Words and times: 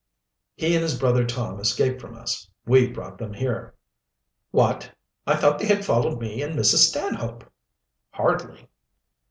"He 0.55 0.73
and 0.73 0.81
his 0.81 0.97
brother 0.99 1.27
Tom 1.27 1.59
escaped 1.59 2.01
from 2.01 2.17
us. 2.17 2.49
We 2.65 2.87
brought 2.87 3.19
them 3.19 3.33
here," 3.33 3.75
"What! 4.49 4.91
I 5.27 5.35
thought 5.35 5.59
they 5.59 5.67
had 5.67 5.85
followed 5.85 6.19
me 6.19 6.41
and 6.41 6.57
Mrs. 6.57 6.87
Stanhope." 6.87 7.43
"Hardly." 8.09 8.67